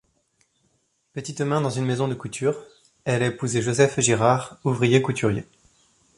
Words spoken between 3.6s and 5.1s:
Joseph Girard, ouvrier